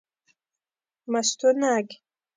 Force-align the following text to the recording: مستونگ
مستونگ 1.11 1.87